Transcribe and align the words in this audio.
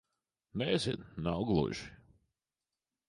Nezinu. 0.61 1.05
Nav 1.25 1.41
gluži... 1.51 1.85